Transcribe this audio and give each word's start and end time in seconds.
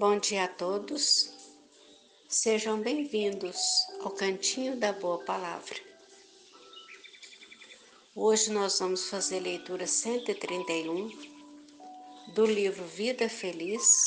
Bom 0.00 0.18
dia 0.18 0.44
a 0.44 0.48
todos. 0.48 1.30
Sejam 2.26 2.80
bem-vindos 2.80 3.58
ao 4.02 4.10
Cantinho 4.10 4.74
da 4.74 4.94
Boa 4.94 5.18
Palavra. 5.24 5.76
Hoje 8.16 8.50
nós 8.50 8.78
vamos 8.78 9.10
fazer 9.10 9.40
leitura 9.40 9.86
131 9.86 11.10
do 12.28 12.46
livro 12.46 12.82
Vida 12.86 13.28
Feliz 13.28 14.06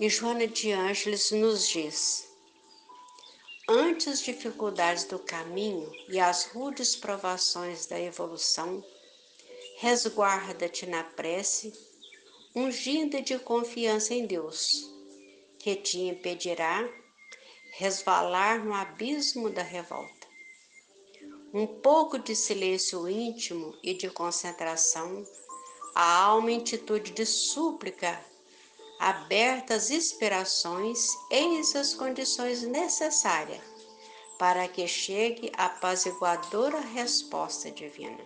e 0.00 0.08
Joana 0.08 0.48
de 0.48 0.72
Ângeles 0.72 1.30
nos 1.30 1.68
diz: 1.68 2.26
Ante 3.68 4.10
as 4.10 4.20
dificuldades 4.20 5.04
do 5.04 5.20
caminho 5.20 5.88
e 6.08 6.18
as 6.18 6.46
rudes 6.46 6.96
provações 6.96 7.86
da 7.86 8.00
evolução, 8.00 8.84
resguarda-te 9.78 10.86
na 10.86 11.04
prece, 11.04 11.72
ungindo 12.54 13.22
de 13.22 13.38
confiança 13.38 14.12
em 14.12 14.26
Deus, 14.26 14.90
que 15.58 15.76
te 15.76 16.00
impedirá 16.00 16.88
resvalar 17.72 18.64
no 18.64 18.74
abismo 18.74 19.50
da 19.50 19.62
revolta. 19.62 20.28
Um 21.52 21.66
pouco 21.66 22.18
de 22.18 22.34
silêncio 22.34 23.08
íntimo 23.08 23.74
e 23.82 23.94
de 23.94 24.10
concentração, 24.10 25.24
a 25.94 26.22
alma 26.22 26.50
em 26.50 26.58
atitude 26.58 27.12
de 27.12 27.24
súplica, 27.24 28.20
aberta 28.98 29.74
às 29.74 29.90
inspirações, 29.90 31.08
eis 31.30 31.74
as 31.74 31.94
condições 31.94 32.62
necessárias 32.62 33.70
para 34.40 34.66
que 34.66 34.88
chegue 34.88 35.52
a 35.54 35.66
apaziguadora 35.66 36.80
resposta 36.80 37.70
divina. 37.70 38.24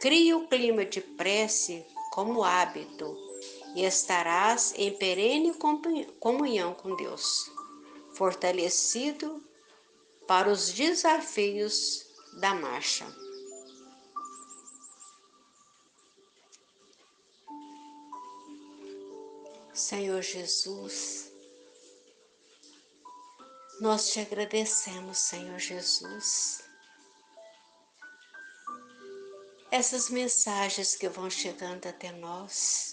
Crie 0.00 0.32
o 0.32 0.48
clima 0.48 0.84
de 0.84 1.02
prece 1.02 1.84
como 2.12 2.44
hábito 2.44 3.16
e 3.74 3.84
estarás 3.84 4.74
em 4.76 4.94
perene 4.98 5.54
comunhão 6.20 6.74
com 6.74 6.94
Deus, 6.94 7.50
fortalecido 8.12 9.42
para 10.28 10.50
os 10.50 10.70
desafios 10.70 12.04
da 12.38 12.54
marcha. 12.54 13.06
Senhor 19.72 20.20
Jesus, 20.20 21.32
nós 23.80 24.10
te 24.12 24.20
agradecemos, 24.20 25.16
Senhor 25.16 25.58
Jesus 25.58 26.71
essas 29.72 30.10
mensagens 30.10 30.94
que 30.94 31.08
vão 31.08 31.30
chegando 31.30 31.86
até 31.86 32.12
nós, 32.12 32.92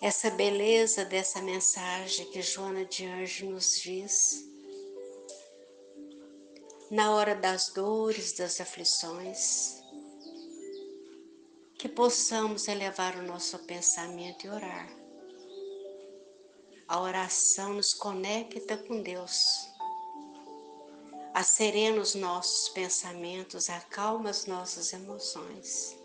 essa 0.00 0.30
beleza 0.30 1.04
dessa 1.04 1.42
mensagem 1.42 2.30
que 2.30 2.40
Joana 2.40 2.86
de 2.86 3.04
Anjo 3.04 3.50
nos 3.50 3.78
diz, 3.78 4.42
na 6.90 7.14
hora 7.14 7.34
das 7.34 7.68
dores, 7.74 8.32
das 8.32 8.58
aflições, 8.58 9.82
que 11.78 11.86
possamos 11.86 12.68
elevar 12.68 13.16
o 13.18 13.22
nosso 13.22 13.58
pensamento 13.66 14.46
e 14.46 14.48
orar. 14.48 14.88
A 16.88 17.02
oração 17.02 17.74
nos 17.74 17.92
conecta 17.92 18.78
com 18.78 19.02
Deus 19.02 19.68
acerena 21.38 22.00
os 22.00 22.16
nossos 22.16 22.68
pensamentos, 22.70 23.70
acalma 23.70 24.28
as 24.28 24.46
nossas 24.46 24.92
emoções. 24.92 25.96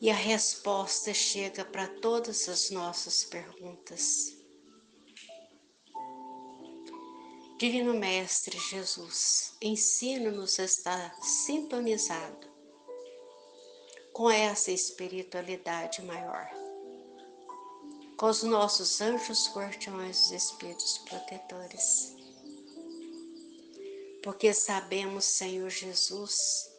E 0.00 0.10
a 0.10 0.14
resposta 0.14 1.14
chega 1.14 1.64
para 1.64 1.86
todas 2.00 2.48
as 2.48 2.70
nossas 2.70 3.22
perguntas. 3.22 4.36
Divino 7.56 7.94
Mestre 7.94 8.58
Jesus, 8.58 9.54
ensina-nos 9.62 10.58
a 10.58 10.64
estar 10.64 11.14
sintonizado 11.22 12.50
com 14.12 14.28
essa 14.28 14.72
espiritualidade 14.72 16.02
maior 16.02 16.59
com 18.20 18.26
os 18.26 18.42
nossos 18.42 19.00
anjos 19.00 19.50
guardiões 19.50 20.30
e 20.30 20.34
espíritos 20.34 20.98
protetores. 20.98 22.14
Porque 24.22 24.52
sabemos, 24.52 25.24
Senhor 25.24 25.70
Jesus, 25.70 26.70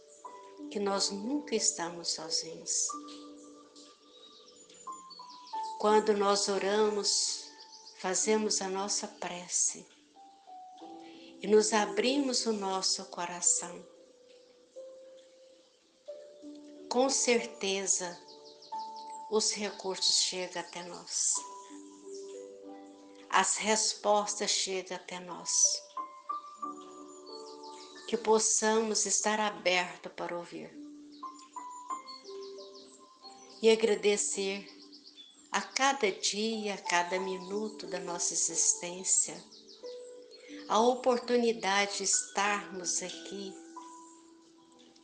que 0.70 0.80
nós 0.80 1.10
nunca 1.10 1.56
estamos 1.56 2.10
sozinhos. 2.10 2.86
Quando 5.80 6.14
nós 6.14 6.48
oramos, 6.48 7.50
fazemos 7.98 8.62
a 8.62 8.70
nossa 8.70 9.08
prece 9.08 9.84
e 11.42 11.48
nos 11.48 11.74
abrimos 11.74 12.46
o 12.46 12.54
nosso 12.54 13.04
coração. 13.06 13.84
Com 16.88 17.10
certeza, 17.10 18.16
os 19.32 19.54
recursos 19.54 20.18
chegam 20.18 20.62
até 20.62 20.84
nós. 20.84 21.36
As 23.30 23.56
respostas 23.56 24.52
chegam 24.52 24.98
até 24.98 25.22
nós. 25.22 25.82
Que 28.10 28.18
possamos 28.18 29.06
estar 29.06 29.40
abertos 29.40 30.12
para 30.12 30.38
ouvir. 30.38 30.70
E 33.62 33.70
agradecer 33.72 34.68
a 35.50 35.62
cada 35.62 36.12
dia, 36.12 36.74
a 36.74 36.78
cada 36.78 37.18
minuto 37.18 37.88
da 37.88 38.00
nossa 38.02 38.34
existência, 38.34 39.42
a 40.68 40.78
oportunidade 40.82 42.00
de 42.00 42.04
estarmos 42.04 43.02
aqui 43.02 43.54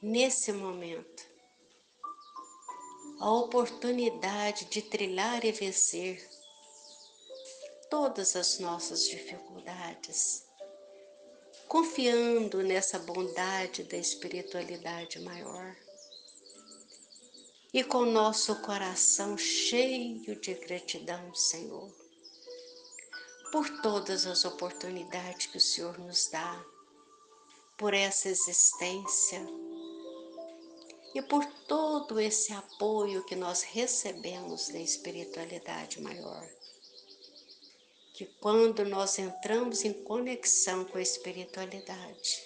nesse 0.02 0.52
momento 0.52 1.37
a 3.20 3.32
oportunidade 3.32 4.66
de 4.66 4.82
trilhar 4.82 5.44
e 5.44 5.52
vencer 5.52 6.30
todas 7.90 8.36
as 8.36 8.60
nossas 8.60 9.08
dificuldades, 9.08 10.46
confiando 11.68 12.62
nessa 12.62 13.00
bondade 13.00 13.84
da 13.84 13.98
espiritualidade 13.98 15.20
maior 15.20 15.76
e 17.74 17.84
com 17.84 18.06
nosso 18.06 18.56
coração 18.62 19.38
cheio 19.38 20.36
de 20.40 20.54
gratidão, 20.54 21.34
Senhor, 21.34 21.92
por 23.52 23.70
todas 23.82 24.26
as 24.26 24.46
oportunidades 24.46 25.48
que 25.48 25.58
o 25.58 25.62
Senhor 25.62 25.98
nos 26.00 26.30
dá, 26.30 26.64
por 27.78 27.94
essa 27.94 28.30
existência 28.30 29.46
e 31.14 31.22
por 31.22 31.46
todo 31.68 32.20
esse 32.20 32.54
apoio 32.54 33.26
que 33.26 33.36
nós 33.36 33.64
recebemos 33.64 34.70
da 34.70 34.80
espiritualidade 34.80 36.02
maior. 36.02 36.48
Que 38.14 38.26
quando 38.40 38.84
nós 38.86 39.18
entramos 39.20 39.84
em 39.84 39.94
conexão 39.94 40.86
com 40.86 40.98
a 40.98 41.02
espiritualidade, 41.02 42.44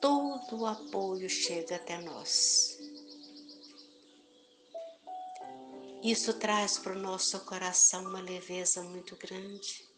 todo 0.00 0.60
o 0.60 0.66
apoio 0.66 1.28
chega 1.28 1.76
até 1.76 1.98
nós. 1.98 2.78
Isso 6.02 6.34
traz 6.34 6.78
para 6.78 6.96
o 6.96 6.98
nosso 6.98 7.38
coração 7.44 8.04
uma 8.04 8.20
leveza 8.20 8.82
muito 8.82 9.14
grande. 9.16 9.88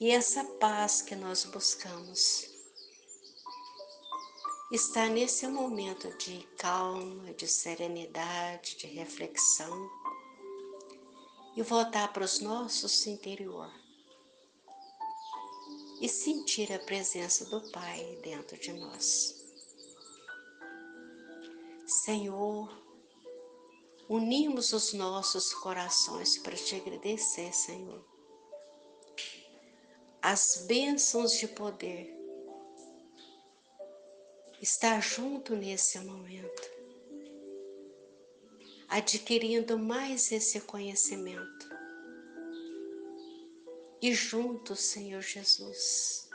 E 0.00 0.10
essa 0.10 0.42
paz 0.42 1.02
que 1.02 1.14
nós 1.14 1.44
buscamos 1.44 2.59
está 4.70 5.08
nesse 5.08 5.48
momento 5.48 6.16
de 6.16 6.46
calma, 6.56 7.34
de 7.34 7.48
serenidade, 7.48 8.76
de 8.76 8.86
reflexão 8.86 9.90
e 11.56 11.62
voltar 11.62 12.12
para 12.12 12.24
os 12.24 12.38
nossos 12.38 13.04
interior 13.08 13.68
e 16.00 16.08
sentir 16.08 16.72
a 16.72 16.78
presença 16.78 17.44
do 17.46 17.60
Pai 17.72 18.18
dentro 18.22 18.56
de 18.56 18.72
nós. 18.72 19.44
Senhor, 21.84 22.72
unimos 24.08 24.72
os 24.72 24.92
nossos 24.92 25.52
corações 25.52 26.38
para 26.38 26.54
te 26.54 26.76
agradecer, 26.76 27.52
Senhor. 27.52 28.04
As 30.22 30.64
bênçãos 30.68 31.32
de 31.32 31.48
poder 31.48 32.19
estar 34.60 35.00
junto 35.00 35.56
nesse 35.56 35.98
momento, 36.00 36.70
adquirindo 38.88 39.78
mais 39.78 40.30
esse 40.30 40.60
conhecimento. 40.60 41.70
E 44.02 44.12
juntos, 44.12 44.80
Senhor 44.80 45.22
Jesus, 45.22 46.28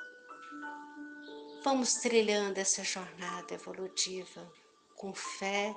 vamos 1.64 1.96
trilhando 1.96 2.58
essa 2.60 2.84
jornada 2.84 3.54
evolutiva 3.54 4.52
com 4.96 5.14
fé 5.14 5.76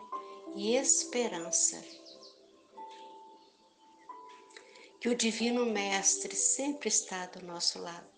e 0.57 0.75
esperança. 0.75 1.83
Que 5.01 5.09
o 5.11 5.15
Divino 5.15 5.67
Mestre 5.67 6.35
sempre 6.35 6.89
está 6.89 7.27
do 7.27 7.45
nosso 7.45 7.79
lado 7.79 8.18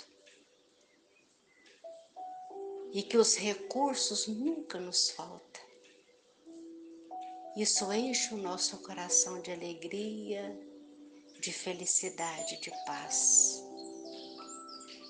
e 2.92 3.02
que 3.02 3.16
os 3.16 3.36
recursos 3.36 4.26
nunca 4.26 4.78
nos 4.80 5.10
faltam. 5.10 5.62
Isso 7.56 7.92
enche 7.92 8.34
o 8.34 8.38
nosso 8.38 8.78
coração 8.78 9.40
de 9.40 9.50
alegria, 9.52 10.58
de 11.40 11.52
felicidade, 11.52 12.60
de 12.60 12.70
paz. 12.86 13.62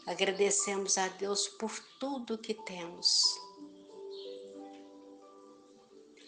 Agradecemos 0.06 0.98
a 0.98 1.08
Deus 1.08 1.48
por 1.48 1.72
tudo 1.98 2.38
que 2.38 2.54
temos. 2.54 3.22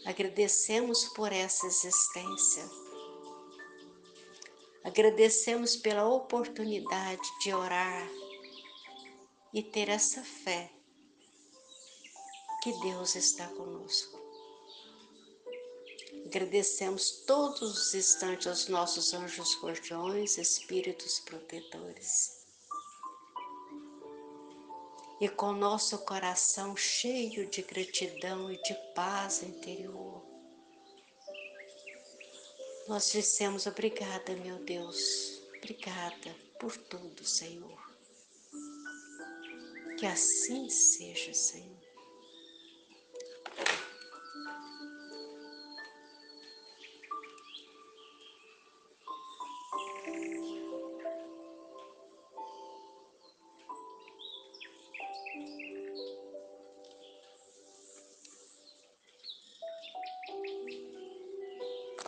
Agradecemos 0.05 1.05
por 1.07 1.33
essa 1.33 1.67
existência. 1.67 2.69
Agradecemos 4.85 5.77
pela 5.77 6.09
oportunidade 6.09 7.23
de 7.41 7.55
orar 7.55 8.09
e 9.55 9.63
ter 9.63 9.89
essa 9.89 10.23
fé 10.23 10.82
que 12.63 12.73
Deus 12.75 13.17
está 13.17 13.49
conosco. 13.49 14.23
Agradecemos 16.27 17.11
todos 17.27 17.61
os 17.61 17.95
instantes 17.95 18.47
aos 18.47 18.69
nossos 18.69 19.13
anjos 19.13 19.61
guardiões, 19.61 20.39
espíritos 20.39 21.19
protetores. 21.19 22.47
E 25.21 25.29
com 25.29 25.53
nosso 25.53 25.99
coração 25.99 26.77
cheio 26.77 27.51
de 27.51 27.63
gratidão 27.63 28.51
e 28.51 28.63
de 28.63 28.75
paz 28.95 29.43
interior, 29.43 30.23
nós 32.87 33.11
dissemos 33.11 33.67
obrigada, 33.67 34.37
meu 34.37 34.59
Deus, 34.65 35.43
obrigada 35.59 36.35
por 36.61 36.77
tudo, 36.77 37.25
Senhor. 37.25 37.81
Que 39.99 40.07
assim 40.07 40.71
seja, 40.71 41.35
Senhor. 41.35 41.72